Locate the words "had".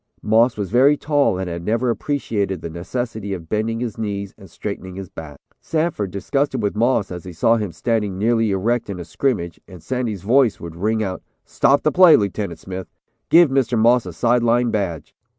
1.47-1.63